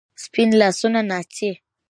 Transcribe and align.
سپین 0.23 0.49
لاسونه 0.59 0.99
ناڅي 1.09 1.51